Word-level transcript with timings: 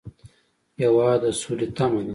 هېواد 0.81 1.19
د 1.23 1.25
سولې 1.41 1.67
تمه 1.77 2.01
ده. 2.05 2.09